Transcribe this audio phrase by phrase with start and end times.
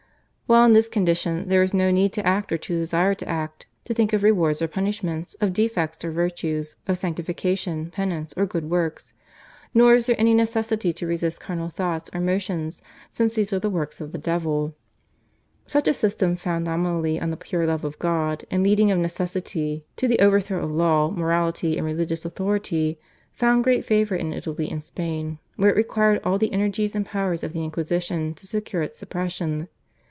[0.47, 3.67] While in this condition there is no need to act or to desire to act,
[3.85, 8.69] to think of rewards or punishments, of defects or virtues, of sanctification, penance, or good
[8.69, 9.13] works,
[9.73, 12.81] nor is there any necessity to resist carnal thoughts or motions
[13.13, 14.75] since these are the works of the devil.
[15.67, 19.85] Such a system, founded nominally on the pure love of God, and leading of necessity
[19.95, 22.99] to the overthrow of law, morality, and religious authority,
[23.31, 27.41] found great favour in Italy and Spain, where it required all the energies and powers
[27.41, 29.69] of the Inquisition to secure its suppression.